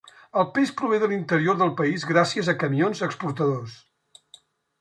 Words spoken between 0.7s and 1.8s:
prové de l'interior del